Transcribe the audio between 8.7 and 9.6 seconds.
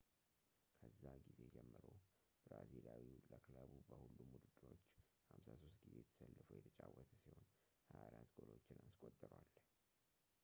አስቆጥሯል